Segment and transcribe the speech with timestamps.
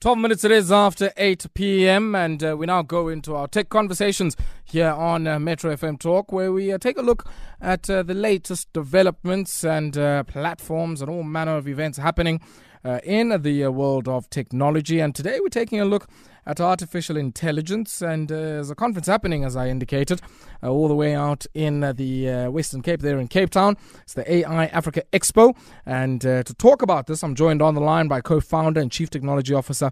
[0.00, 2.14] 12 minutes it is after 8 p.m.
[2.14, 4.34] and uh, we now go into our tech conversations
[4.64, 7.28] here on uh, Metro FM Talk where we uh, take a look
[7.60, 12.40] at uh, the latest developments and uh, platforms and all manner of events happening
[12.82, 15.00] uh, in the world of technology.
[15.00, 16.08] And today we're taking a look
[16.46, 18.02] at artificial intelligence.
[18.02, 20.20] And uh, there's a conference happening, as I indicated,
[20.62, 23.76] uh, all the way out in uh, the uh, Western Cape, there in Cape Town.
[24.02, 25.56] It's the AI Africa Expo.
[25.86, 28.90] And uh, to talk about this, I'm joined on the line by co founder and
[28.90, 29.90] chief technology officer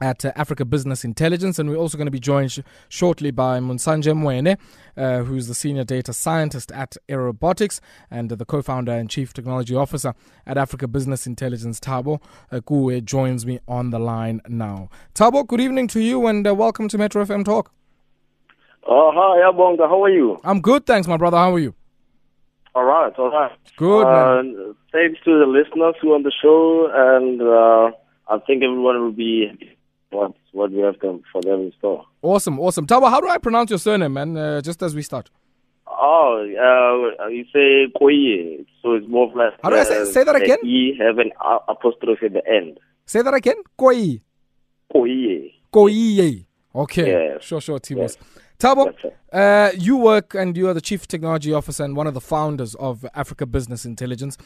[0.00, 1.58] at uh, Africa Business Intelligence.
[1.58, 4.56] And we're also going to be joined sh- shortly by Munsanje Mweene,
[4.96, 7.80] uh, who's the senior data scientist at Aerobotics
[8.10, 10.14] and uh, the co founder and chief technology officer
[10.46, 11.80] at Africa Business Intelligence.
[11.80, 12.20] Thabo
[12.52, 14.88] uh, Kuwe joins me on the line now.
[15.14, 17.70] Thabo, good evening to you and uh, welcome to Metro FM Talk.
[18.90, 19.86] Oh, hi, Abonga.
[19.88, 20.38] How are you?
[20.44, 21.36] I'm good, thanks, my brother.
[21.36, 21.74] How are you?
[22.74, 23.50] All right, all right.
[23.76, 24.74] Good, Uh, man.
[24.92, 27.90] thanks to the listeners who are on the show, and uh,
[28.32, 29.50] I think everyone will be
[30.10, 32.04] what what we have them for them in store.
[32.22, 32.86] Awesome, awesome.
[32.86, 34.36] Thabo, how do I pronounce your surname, man?
[34.36, 35.30] Uh, just as we start.
[35.86, 40.04] Oh, uh, you say Koye, so it's more of like How do I say- uh,
[40.04, 40.58] say that again?
[40.64, 41.32] E have an
[41.68, 42.78] apostrophe at the end.
[43.06, 43.56] Say that again.
[43.76, 44.20] Koi.
[44.94, 45.52] Koye.
[45.72, 46.44] Koiye.
[46.74, 47.10] Okay.
[47.10, 47.42] Yes.
[47.44, 47.98] Sure, sure, Timos.
[48.00, 48.18] Yes.
[48.58, 49.16] Thabo, it.
[49.32, 52.74] uh, you work and you are the chief technology officer and one of the founders
[52.74, 54.36] of Africa Business Intelligence.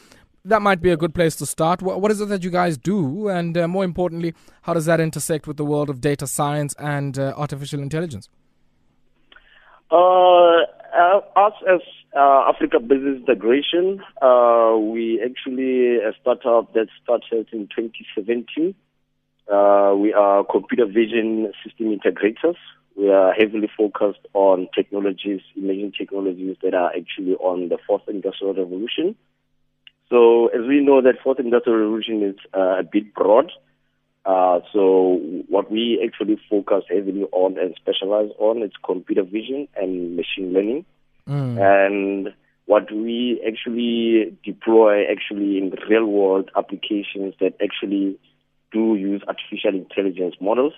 [0.45, 1.81] That might be a good place to start.
[1.81, 3.27] What, what is it that you guys do?
[3.27, 7.17] And uh, more importantly, how does that intersect with the world of data science and
[7.17, 8.29] uh, artificial intelligence?
[9.89, 11.81] Uh, uh, us as
[12.15, 18.75] uh, Africa Business Integration, uh, we actually a startup that started in 2017.
[19.51, 22.57] Uh, we are computer vision system integrators.
[22.95, 28.53] We are heavily focused on technologies, emerging technologies that are actually on the fourth industrial
[28.53, 29.15] revolution.
[30.09, 33.51] So, as we know, that fourth industrial revolution is uh, a bit broad.
[34.25, 40.15] Uh, so what we actually focus heavily on and specialize on is computer vision and
[40.15, 40.85] machine learning.
[41.57, 42.29] And
[42.65, 48.17] what we actually deploy actually in real world applications that actually
[48.71, 50.73] do use artificial intelligence models.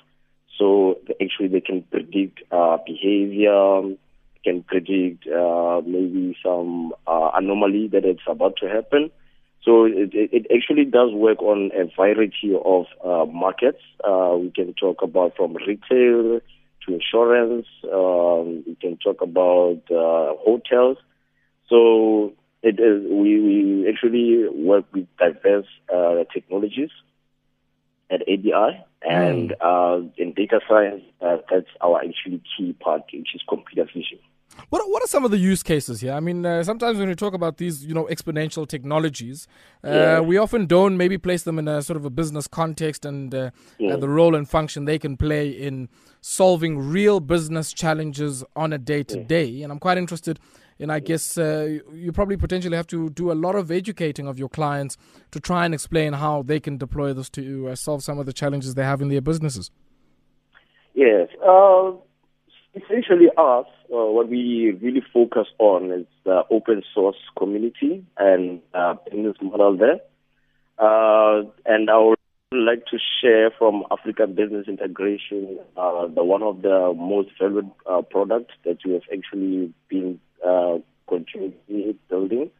[0.57, 3.95] So actually they can predict uh, behavior,
[4.43, 9.11] can predict uh, maybe some uh, anomaly that is about to happen.
[9.63, 13.81] So it, it it actually does work on a variety of uh, markets.
[14.03, 16.39] Uh, we can talk about from retail
[16.85, 17.65] to insurance.
[17.91, 20.97] Um, we can talk about uh, hotels.
[21.67, 26.91] So it is, we, we actually work with diverse uh, technologies
[28.09, 28.83] at ADI.
[29.07, 34.19] And uh, in data science, uh, that's our actually key part, which is computer vision.
[34.69, 36.13] What what are some of the use cases here?
[36.13, 39.47] I mean, uh, sometimes when we talk about these, you know, exponential technologies,
[39.83, 40.19] uh, Yeah.
[40.21, 43.51] we often don't maybe place them in a sort of a business context and uh,
[43.87, 45.89] uh, the role and function they can play in
[46.21, 49.61] solving real business challenges on a day to day.
[49.61, 50.39] And I'm quite interested
[50.79, 54.37] in, I guess, uh, you probably potentially have to do a lot of educating of
[54.39, 54.97] your clients
[55.31, 58.33] to try and explain how they can deploy this to uh, solve some of the
[58.33, 59.71] challenges they have in their businesses.
[60.93, 61.29] Yes.
[61.45, 61.91] Uh,
[62.73, 68.95] essentially, us, uh, what we really focus on is the open source community and uh,
[69.09, 69.99] business model there.
[70.77, 72.17] Uh, and I would
[72.51, 78.01] like to share from African Business Integration uh, the one of the most valued uh,
[78.01, 82.51] products that we have actually been uh, continually building,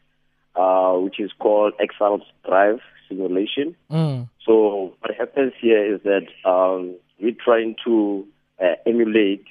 [0.55, 3.75] uh, which is called XR Drive Simulation.
[3.91, 4.29] Mm.
[4.45, 8.25] So what happens here is that um, we're trying to
[8.61, 9.45] uh, emulate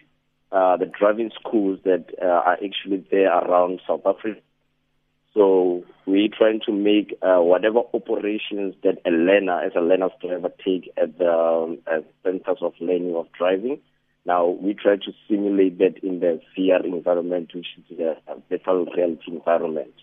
[0.54, 4.40] uh, the driving schools that uh, are actually there around South Africa.
[5.34, 10.50] So we're trying to make uh, whatever operations that a learner, as a learner's driver,
[10.64, 13.80] take at the um, at centers of learning of driving.
[14.24, 18.16] Now we try to simulate that in the VR environment, which is the
[18.48, 19.94] virtual reality environment.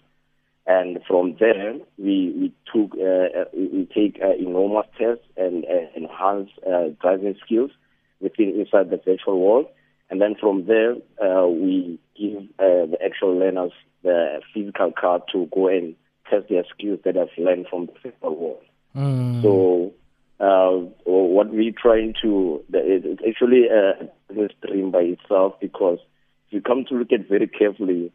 [0.68, 5.98] And from there, we, we took, uh, uh, we take uh, enormous tests and uh,
[5.98, 7.72] enhance uh, driving skills
[8.20, 9.66] within inside the virtual world.
[10.12, 10.92] And then from there,
[11.24, 13.72] uh, we give uh, the actual learners
[14.04, 15.96] the physical card to go and
[16.30, 18.64] test their skills that have learned from the virtual world.
[18.96, 19.42] Mm.
[19.42, 19.94] So
[20.40, 20.72] uh,
[21.06, 26.00] what we're trying to, it's actually a business stream by itself because
[26.48, 28.12] if you come to look at very carefully,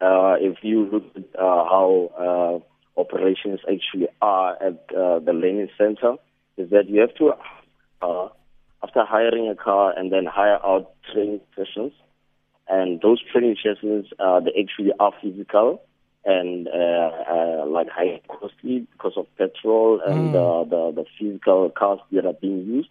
[0.00, 2.62] uh, if you look at uh, how
[2.96, 6.14] uh, operations actually are at uh, the learning center,
[6.56, 7.32] is that you have to,
[8.00, 8.28] uh,
[8.84, 11.92] after hiring a car and then hire out training sessions,
[12.68, 15.68] and those training sessions, uh, they actually are physical.
[16.26, 20.40] and uh, uh, like high costly because of petrol and Mm.
[20.44, 22.88] uh, the the physical cars that are being used.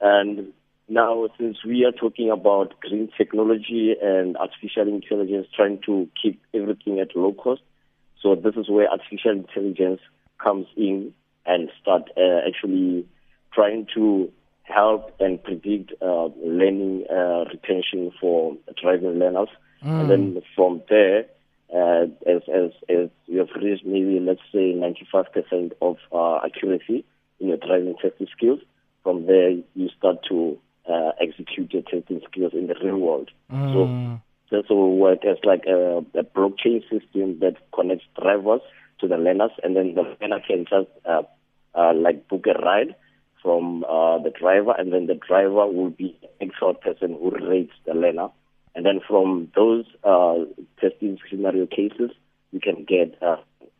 [0.00, 0.52] And
[0.88, 7.00] now, since we are talking about green technology and artificial intelligence, trying to keep everything
[7.00, 7.62] at low cost,
[8.20, 10.00] so this is where artificial intelligence
[10.44, 11.14] comes in
[11.46, 13.06] and start uh, actually
[13.56, 14.30] trying to
[14.72, 19.48] help and predict uh, learning uh, retention for driving learners.
[19.82, 21.24] And then from there,
[21.74, 27.04] uh, as, as, as you have reached maybe, let's say, 95% of uh, accuracy
[27.38, 28.60] in your driving testing skills,
[29.02, 30.58] from there you start to
[30.90, 33.30] uh, execute your testing skills in the real world.
[33.72, 33.86] So
[34.50, 38.60] this will work as like a, a blockchain system that connects drivers
[39.00, 41.22] to the learners, and then the learner can just uh,
[41.74, 42.94] uh, like book a ride
[43.42, 47.72] from uh, the driver, and then the driver will be the actual person who rates
[47.86, 48.28] the learner.
[48.74, 50.44] And then from those uh,
[50.80, 52.10] testing scenario cases,
[52.52, 53.36] we can get uh,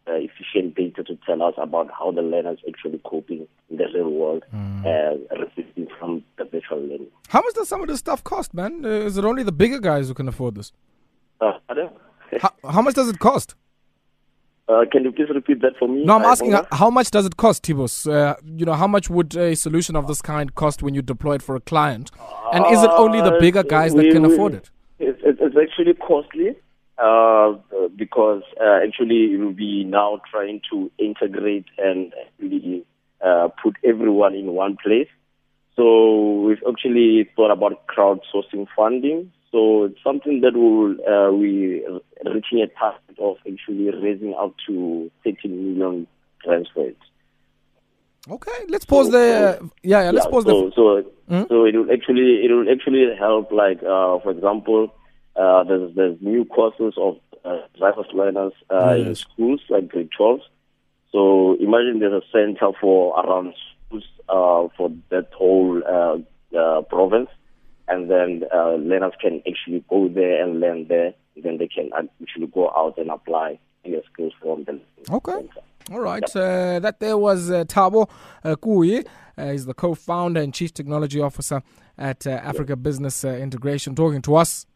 [0.07, 3.87] uh, efficient data to tell us about how the learner is actually coping in the
[3.95, 7.07] real world, uh, resisting from the virtual learning.
[7.29, 8.85] How much does some of this stuff cost, man?
[8.85, 10.73] Uh, is it only the bigger guys who can afford this?
[11.41, 11.53] Uh?
[12.41, 13.55] How, how much does it cost?
[14.71, 16.05] Uh, can you please repeat that for me?
[16.05, 18.11] No, I'm asking uh, how much does it cost, Tibos?
[18.11, 21.35] Uh, you know, how much would a solution of this kind cost when you deploy
[21.37, 22.11] it for a client?
[22.53, 24.71] And is it only the Uh, bigger guys that we- can we- afford it?
[25.01, 26.55] It's, it's actually costly
[26.99, 27.55] uh,
[27.97, 32.13] because uh, actually we'll be now trying to integrate and
[33.25, 35.09] uh, put everyone in one place.
[35.75, 39.33] So we've actually thought about crowdsourcing funding.
[39.52, 41.85] So it's something that will uh, we
[42.25, 46.06] reaching a target of actually raising up to 13 million
[46.44, 46.94] transfers.
[48.31, 49.58] Okay, let's pause there.
[49.82, 50.70] Yeah, yeah, let's Yeah, pause so, there.
[50.76, 53.50] So, so it will actually it will actually help.
[53.50, 54.94] Like uh, for example,
[55.37, 59.20] uh, there's there's new courses of uh, driver's learners uh, in Yes.
[59.20, 60.41] schools like grade 12.
[61.12, 63.55] So imagine there's a center for around
[63.87, 67.31] schools uh, for that whole uh, uh, province,
[67.91, 71.13] and then uh, learners can actually go there and learn there.
[71.43, 71.91] Then they can
[72.23, 74.81] actually go out and apply their skills from the
[75.13, 75.33] Okay.
[75.33, 75.61] center.
[75.93, 76.23] All right.
[76.37, 78.09] Uh, that there was uh, Thabo
[78.45, 79.07] uh, Kuyi.
[79.37, 81.63] Uh, he's the co-founder and chief technology officer
[81.99, 84.70] at uh, Africa Business uh, Integration, talking to us uh,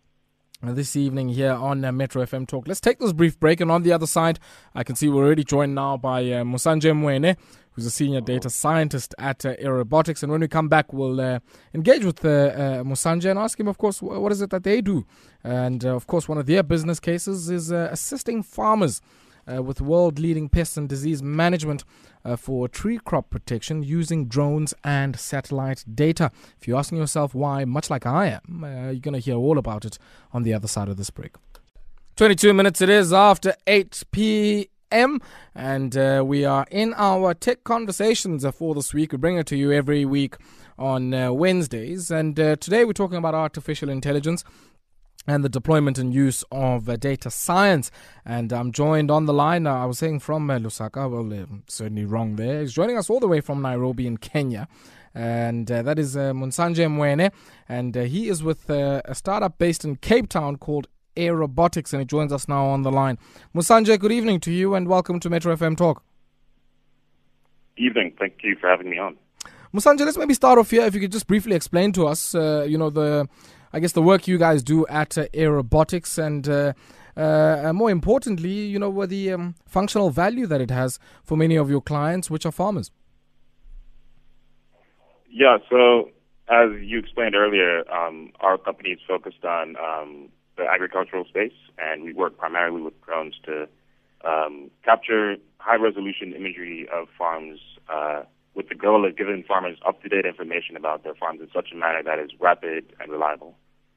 [0.72, 2.66] this evening here on uh, Metro FM Talk.
[2.66, 4.38] Let's take this brief break, and on the other side,
[4.74, 7.36] I can see we're already joined now by uh, Musanje Mweene,
[7.72, 10.22] who's a senior data scientist at uh, Aerobotics.
[10.22, 11.40] And when we come back, we'll uh,
[11.74, 14.80] engage with uh, uh, Musanje and ask him, of course, what is it that they
[14.80, 15.04] do.
[15.42, 19.00] And uh, of course, one of their business cases is uh, assisting farmers
[19.52, 21.84] uh, with world leading pest and disease management
[22.24, 26.30] uh, for tree crop protection using drones and satellite data.
[26.60, 29.58] If you're asking yourself why, much like I am, uh, you're going to hear all
[29.58, 29.98] about it
[30.32, 31.34] on the other side of this break.
[32.16, 35.20] 22 minutes it is after 8 p.m.
[35.54, 39.12] And uh, we are in our tech conversations for this week.
[39.12, 40.36] We bring it to you every week
[40.78, 42.10] on uh, Wednesdays.
[42.10, 44.44] And uh, today we're talking about artificial intelligence
[45.26, 47.90] and the deployment and use of uh, data science.
[48.24, 51.46] And I'm joined on the line, uh, I was saying from uh, Lusaka, well, uh,
[51.66, 52.60] certainly wrong there.
[52.60, 54.68] He's joining us all the way from Nairobi in Kenya.
[55.14, 57.32] And uh, that is uh, Munsanje Mweene.
[57.68, 61.92] And uh, he is with uh, a startup based in Cape Town called Aerobotics.
[61.92, 63.18] And he joins us now on the line.
[63.54, 66.02] Munsanje, good evening to you and welcome to Metro FM Talk.
[67.76, 68.12] Evening.
[68.18, 69.16] Thank you for having me on.
[69.74, 70.82] Musanje, let's maybe start off here.
[70.82, 73.28] If you could just briefly explain to us, uh, you know, the,
[73.74, 76.74] I guess the work you guys do at uh, Aerobotics, and uh,
[77.16, 81.68] uh, more importantly, you know, the um, functional value that it has for many of
[81.68, 82.92] your clients, which are farmers.
[85.28, 86.10] Yeah, so
[86.48, 92.04] as you explained earlier, um, our company is focused on um, the agricultural space, and
[92.04, 93.66] we work primarily with drones to
[94.24, 97.58] um, capture high resolution imagery of farms
[97.92, 98.22] uh,
[98.54, 101.70] with the goal of giving farmers up to date information about their farms in such
[101.72, 103.56] a manner that is rapid and reliable.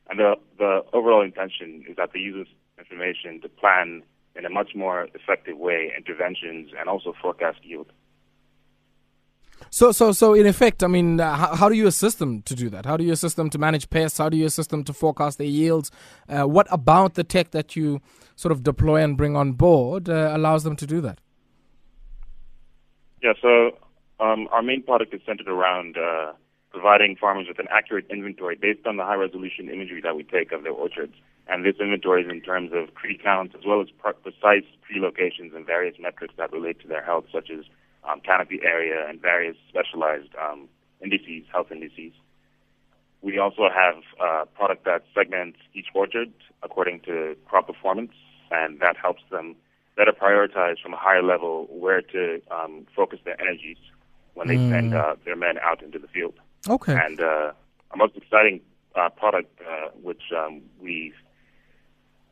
[0.09, 4.03] And the, the overall intention is that they use this information to plan
[4.35, 7.91] in a much more effective way interventions and also forecast yield.
[9.69, 12.55] So, so, so, in effect, I mean, uh, how, how do you assist them to
[12.55, 12.85] do that?
[12.85, 14.19] How do you assist them to manage pests?
[14.19, 15.91] How do you assist them to forecast their yields?
[16.29, 17.99] Uh, what about the tech that you
[18.35, 21.19] sort of deploy and bring on board uh, allows them to do that?
[23.23, 23.71] Yeah, so
[24.19, 26.33] um, our main product is centered around uh,
[26.71, 30.51] providing farmers with an accurate inventory based on the high resolution imagery that we take
[30.51, 31.13] of their orchards.
[31.47, 35.53] And this inventory is in terms of tree counts as well as precise tree locations
[35.55, 37.65] and various metrics that relate to their health, such as
[38.07, 40.67] um, canopy area and various specialized um,
[41.01, 42.11] indices, health indices.
[43.21, 46.31] We also have a product that segments each orchard
[46.63, 48.11] according to crop performance,
[48.51, 49.55] and that helps them
[49.95, 53.77] better prioritize from a higher level where to um, focus their energies
[54.35, 54.69] when they mm.
[54.69, 56.35] send uh, their men out into the field.
[56.67, 56.95] Okay.
[56.95, 57.51] And uh,
[57.91, 58.61] our most exciting
[58.95, 61.15] uh, product, uh, which um, we've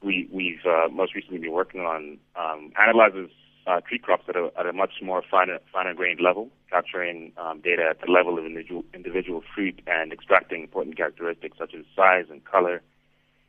[0.02, 3.32] we, we've uh, most recently been working on, um, analyzes
[3.66, 7.60] uh, tree crops at a, at a much more finer, finer grained level, capturing um,
[7.62, 12.26] data at the level of individual, individual fruit and extracting important characteristics such as size
[12.30, 12.84] and color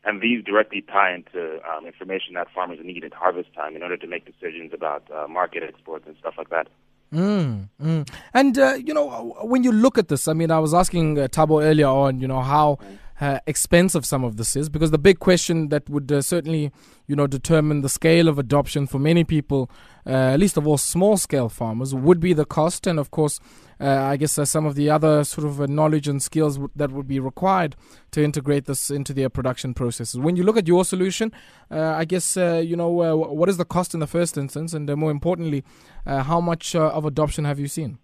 [0.06, 3.96] and these directly tie into um, information that farmers need at harvest time in order
[3.96, 6.68] to make decisions about uh, market exports and stuff like that.
[7.12, 8.08] Mm, mm.
[8.34, 11.28] And, uh, you know, when you look at this, I mean, I was asking uh,
[11.28, 12.78] Thabo earlier on, you know, how
[13.20, 16.70] uh, expensive some of this is, because the big question that would uh, certainly,
[17.06, 19.70] you know, determine the scale of adoption for many people,
[20.06, 22.87] uh, least of all small scale farmers, would be the cost.
[22.87, 23.40] And, of course,
[23.80, 26.70] uh, I guess uh, some of the other sort of uh, knowledge and skills w-
[26.76, 27.76] that would be required
[28.12, 30.18] to integrate this into their production processes.
[30.18, 31.32] When you look at your solution,
[31.70, 34.73] I guess, you know, what is the cost in the first instance?
[34.73, 35.64] And more importantly,
[36.04, 37.99] how much of adoption have you seen?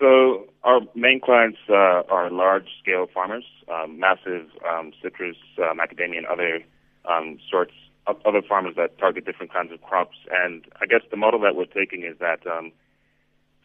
[0.00, 6.26] So our main clients uh, are large-scale farmers, um, massive um, citrus, um, macadamia, and
[6.26, 6.60] other
[7.04, 7.72] um, sorts
[8.06, 10.16] of other farmers that target different kinds of crops.
[10.30, 12.72] And I guess the model that we're taking is that, um,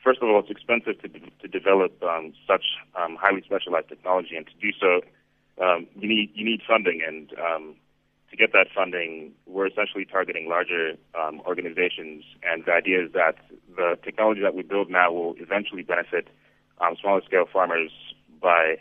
[0.04, 2.66] first of all, it's expensive to, de- to develop um, such
[3.02, 5.02] um, highly specialized technology, and to do so,
[5.64, 7.02] um, you need you need funding.
[7.06, 7.76] And um,
[8.30, 12.24] to get that funding, we're essentially targeting larger um, organizations.
[12.44, 13.36] And the idea is that
[13.76, 16.28] the technology that we build now will eventually benefit
[16.80, 17.92] um, smaller scale farmers
[18.42, 18.78] by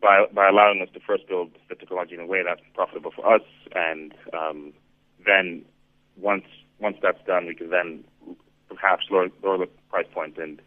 [0.00, 3.34] by by allowing us to first build the technology in a way that's profitable for
[3.34, 3.42] us,
[3.74, 4.72] and um,
[5.24, 5.64] then
[6.16, 6.44] once
[6.78, 8.04] once that's done, we can then
[8.68, 10.62] perhaps lower, lower the price point and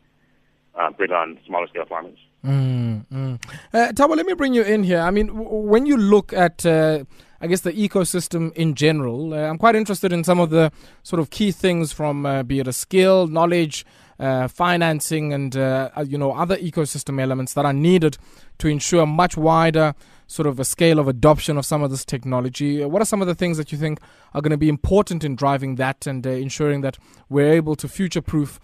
[0.75, 2.17] uh, bring on smaller scale farmers.
[2.45, 3.43] Mm, mm.
[3.73, 4.99] Uh, Thabo, let me bring you in here.
[4.99, 7.05] I mean, w- when you look at uh,
[7.43, 9.33] I guess, the ecosystem in general.
[9.33, 10.71] Uh, I'm quite interested in some of the
[11.03, 13.85] sort of key things from uh, be it a skill, knowledge,
[14.19, 18.17] uh, financing, and uh, uh, you know other ecosystem elements that are needed
[18.59, 19.93] to ensure much wider
[20.27, 22.83] sort of a scale of adoption of some of this technology.
[22.83, 23.99] Uh, what are some of the things that you think
[24.33, 26.97] are going to be important in driving that and ensuring that
[27.29, 28.59] we're able to future-proof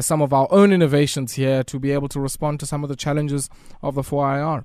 [0.00, 2.96] some of our own innovations here to be able to respond to some of the
[2.96, 3.50] challenges
[3.82, 4.64] of the 4IR?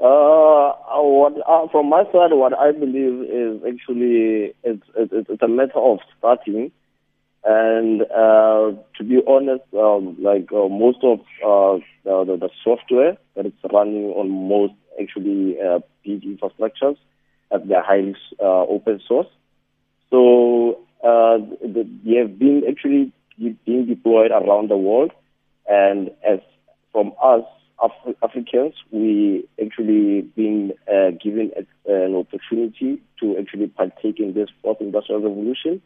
[0.00, 5.48] Uh, what, uh, from my side, what I believe is actually it's, it's, it's a
[5.48, 6.72] matter of starting.
[7.44, 13.46] And uh, to be honest, um, like uh, most of uh, the, the, software that
[13.46, 16.96] is running on most actually uh, big infrastructures,
[17.50, 19.28] uh, they're highly uh, open source.
[20.10, 25.12] So uh, the, they have been actually being deployed around the world.
[25.66, 26.40] And as
[26.92, 27.44] from us,
[27.82, 31.50] Af- Africans, we actually been uh, given
[31.86, 35.80] an opportunity to actually partake in this fourth industrial revolution.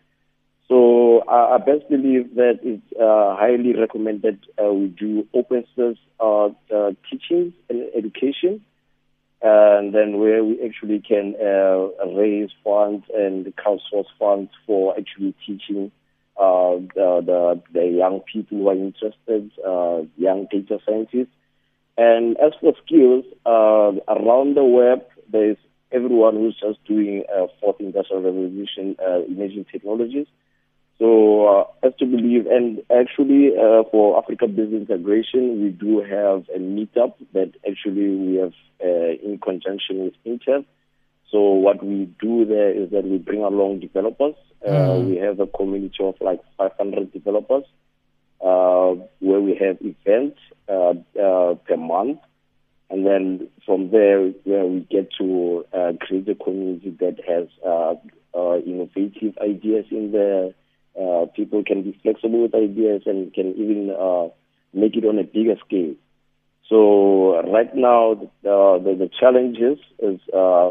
[0.69, 5.99] So I, I best believe that it's uh, highly recommended uh, we do open source
[6.21, 8.65] uh, uh, teaching and education,
[9.43, 15.91] and then where we actually can uh, raise funds and crowdsource funds for actually teaching
[16.37, 21.33] uh, the, the, the young people who are interested, uh, young data scientists,
[21.97, 25.59] and as for skills, uh, around the web, there's
[25.93, 30.27] everyone who's just doing uh, fourth industrial revolution uh, imaging technologies.
[30.99, 36.45] So uh, as to believe, and actually uh, for Africa Business Integration, we do have
[36.55, 40.65] a meetup that actually we have uh, in conjunction with Intel.
[41.31, 44.35] So what we do there is that we bring along developers.
[44.65, 45.09] Uh, mm.
[45.11, 47.65] We have a community of like 500 developers
[48.41, 52.21] uh, where we have events uh, uh, per month.
[52.91, 57.95] And then from there, where we get to uh, create a community that has uh,
[58.39, 60.51] uh, innovative ideas in there.
[61.01, 64.29] Uh, people can be flexible with ideas and can even uh,
[64.73, 65.95] make it on a bigger scale.
[66.69, 70.71] So right now, the, the, the challenge is, is uh,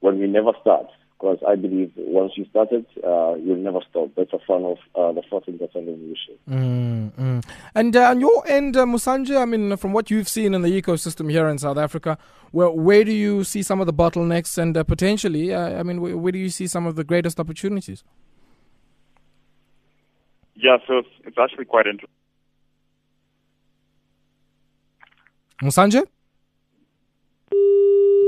[0.00, 0.86] when we never start
[1.22, 4.10] because I believe once you start it, uh, you'll never stop.
[4.16, 6.34] That's a fun of uh, the fourth industrial revolution.
[6.50, 7.40] Mm-hmm.
[7.76, 10.82] And uh, on your end, uh, Musanje, I mean, from what you've seen in the
[10.82, 12.18] ecosystem here in South Africa,
[12.50, 16.00] where where do you see some of the bottlenecks and uh, potentially, uh, I mean,
[16.00, 18.02] where, where, do you see some of the greatest opportunities?
[20.62, 22.14] Yeah, so it's, it's actually quite interesting.
[25.60, 26.06] Musanje?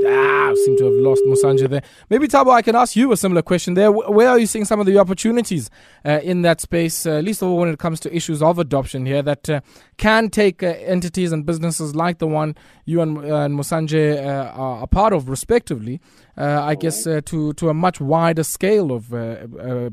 [0.06, 1.82] Ah, I seem to have lost Musanje there.
[2.10, 3.92] Maybe Thabo, I can ask you a similar question there.
[3.92, 5.70] Where are you seeing some of the opportunities
[6.04, 8.58] uh, in that space, uh, at least of all when it comes to issues of
[8.58, 9.60] adoption here, that uh,
[9.96, 14.82] can take uh, entities and businesses like the one you and, and Musanje uh, are
[14.82, 16.00] a part of, respectively,
[16.36, 19.10] uh, I guess, to to a much wider scale of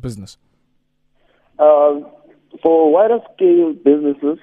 [0.01, 0.37] business.
[2.61, 4.39] For wider scale businesses,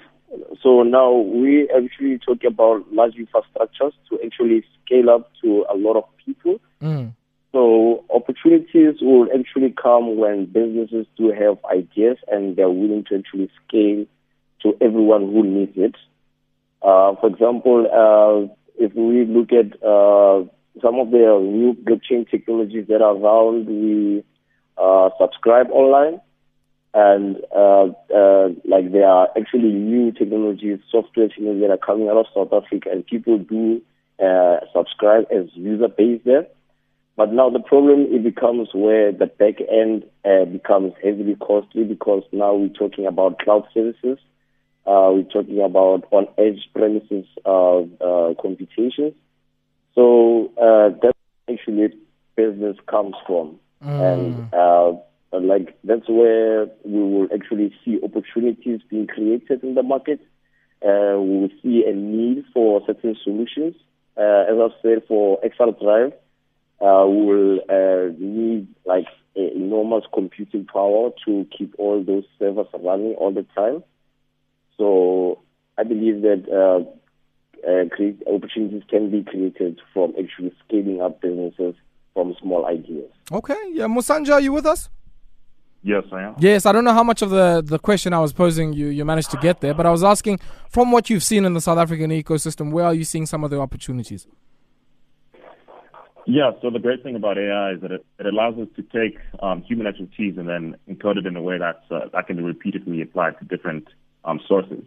[0.62, 5.96] so now we actually talk about large infrastructures to actually scale up to a lot
[5.96, 6.60] of people.
[6.82, 7.14] Mm.
[7.52, 13.50] So opportunities will actually come when businesses do have ideas and they're willing to actually
[13.66, 14.04] scale
[14.62, 15.94] to everyone who needs it.
[16.82, 20.44] Uh, for example, uh, if we look at uh,
[20.82, 24.22] some of the new blockchain technologies that are around, we
[24.76, 26.20] uh, subscribe online
[26.98, 32.16] and uh, uh, like there are actually new technologies, software technologies that are coming out
[32.16, 33.80] of South Africa, and people do
[34.20, 36.48] uh, subscribe as user base there.
[37.16, 42.24] But now the problem it becomes where the back end uh, becomes heavily costly because
[42.32, 44.18] now we're talking about cloud services,
[44.84, 49.14] uh, we're talking about on edge premises uh, uh, computations.
[49.94, 51.94] So uh, that's actually
[52.34, 54.12] business comes from, mm.
[54.12, 55.00] and uh,
[55.36, 60.20] like that's where we will actually see opportunities being created in the market.
[60.82, 63.74] Uh, we will see a need for certain solutions.
[64.16, 66.12] Uh, as I've said, for XR Drive,
[66.80, 73.14] uh, we will uh, need like enormous computing power to keep all those servers running
[73.14, 73.82] all the time.
[74.76, 75.42] So
[75.76, 81.74] I believe that uh, uh, create opportunities can be created from actually scaling up businesses
[82.14, 83.10] from small ideas.
[83.30, 84.88] Okay, yeah, Musanja, are you with us?
[85.82, 86.34] Yes, I am.
[86.38, 89.04] Yes, I don't know how much of the, the question I was posing you, you
[89.04, 91.78] managed to get there, but I was asking from what you've seen in the South
[91.78, 94.26] African ecosystem, where are you seeing some of the opportunities?
[96.26, 99.18] Yeah, so the great thing about AI is that it, it allows us to take
[99.40, 102.42] um, human expertise and then encode it in a way that's uh, that can be
[102.42, 103.88] repeatedly applied to different
[104.26, 104.84] um, sources.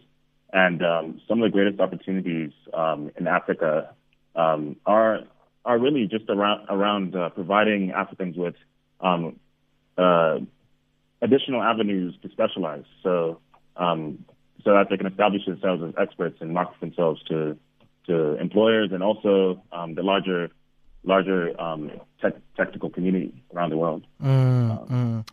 [0.52, 3.92] And um, some of the greatest opportunities um, in Africa
[4.36, 5.22] um, are
[5.64, 8.54] are really just around around uh, providing Africans with
[9.00, 9.40] um,
[9.98, 10.38] uh,
[11.22, 12.84] additional avenues to specialize.
[13.02, 13.40] So,
[13.76, 14.24] um,
[14.64, 17.56] so that they can establish themselves as experts and market themselves to
[18.06, 20.50] to employers and also um, the larger
[21.04, 24.04] larger um, tech, technical community around the world.
[24.22, 25.24] Mm, mm.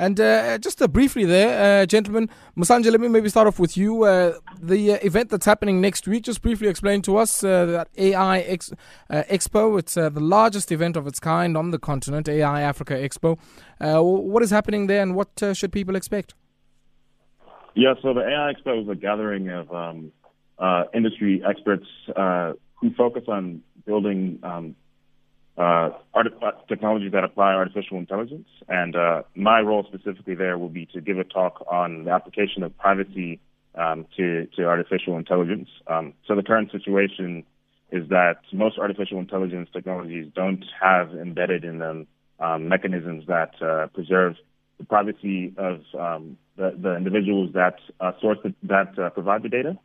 [0.00, 3.76] And uh, just uh, briefly there, uh, gentlemen, Musanje, let me maybe start off with
[3.76, 4.04] you.
[4.04, 7.88] Uh, the uh, event that's happening next week, just briefly explain to us uh, that
[7.98, 8.70] AI Ex-
[9.10, 9.76] Expo.
[9.76, 13.38] It's the largest event of its kind on the continent, AI Africa Expo.
[13.80, 16.34] what is happening there and what should people expect?
[17.74, 20.12] Yeah, so the AI Expo is a gathering of um,
[20.94, 24.76] industry experts who focus on building um,
[25.58, 28.46] uh, art- uh, technologies that apply artificial intelligence.
[28.68, 32.62] And uh, my role specifically there will be to give a talk on the application
[32.62, 33.40] of privacy
[33.74, 35.68] um, to, to artificial intelligence.
[35.88, 37.44] Um, so the current situation
[37.90, 42.06] is that most artificial intelligence technologies don't have embedded in them
[42.38, 44.34] um, mechanisms that uh, preserve
[44.78, 49.48] the privacy of um, the, the, individuals that uh, source the, that uh, provide the
[49.48, 49.76] data.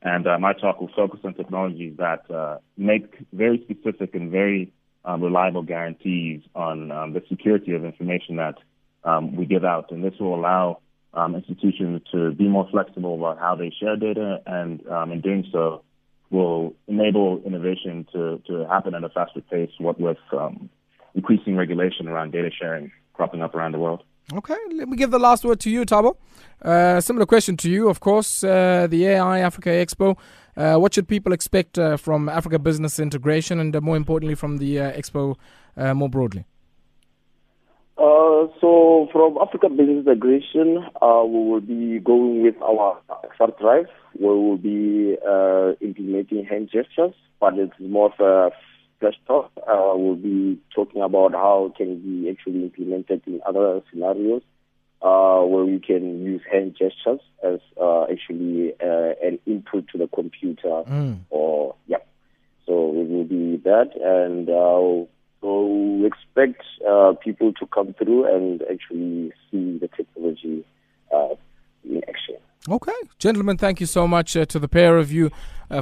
[0.00, 4.72] And my talk will focus on technologies that make very specific and very
[5.08, 8.56] um, reliable guarantees on um, the security of information that
[9.04, 9.90] um, we give out.
[9.90, 10.80] And this will allow
[11.14, 15.46] um, institutions to be more flexible about how they share data, and um, in doing
[15.50, 15.82] so,
[16.30, 20.68] will enable innovation to, to happen at a faster pace, what with um,
[21.14, 24.02] increasing regulation around data sharing cropping up around the world.
[24.34, 26.16] Okay, let me give the last word to you, Thabo.
[26.60, 28.44] Uh, similar question to you, of course.
[28.44, 30.18] Uh, the AI Africa Expo.
[30.58, 34.56] Uh, what should people expect uh, from Africa Business Integration, and uh, more importantly, from
[34.58, 35.36] the uh, Expo
[35.94, 36.44] more broadly?
[38.60, 42.98] so, from Africa Business Integration, we will be going with our
[43.38, 43.86] XR Drive,
[44.18, 45.16] we will be
[45.80, 48.50] implementing hand gestures, but it's more of a
[48.98, 49.52] flash talk.
[49.64, 54.42] we'll be talking about how it can be actually implemented in other scenarios
[55.02, 60.08] uh, where we can use hand gestures as uh, actually uh, an input to the
[60.08, 60.82] computer.
[60.88, 61.20] Mm.
[61.30, 61.98] Or yeah,
[62.66, 65.06] so it will be that, and uh,
[65.40, 70.64] so we expect uh, people to come through and actually see the technology
[71.14, 71.34] uh,
[71.84, 72.36] in action.
[72.68, 75.30] Okay, gentlemen, thank you so much uh, to the pair of you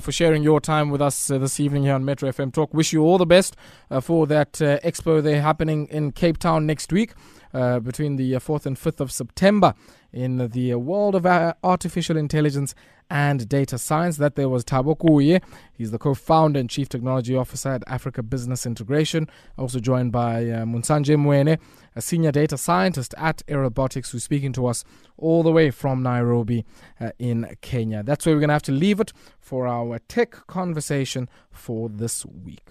[0.00, 2.74] for sharing your time with us uh, this evening here on Metro FM Talk.
[2.74, 3.56] Wish you all the best
[3.90, 7.12] uh, for that uh, expo there happening in Cape Town next week.
[7.56, 9.74] uh, between the 4th and 5th of September
[10.16, 12.74] in the world of uh, artificial intelligence
[13.10, 14.16] and data science.
[14.16, 15.42] That there was Thabo Kuye.
[15.74, 19.28] He's the co-founder and chief technology officer at Africa Business Integration.
[19.58, 21.58] Also joined by uh, Munsanje Mweene,
[21.94, 24.84] a senior data scientist at Aerobotics, who's speaking to us
[25.18, 26.64] all the way from Nairobi
[26.98, 28.02] uh, in Kenya.
[28.02, 32.24] That's where we're going to have to leave it for our tech conversation for this
[32.24, 32.70] week.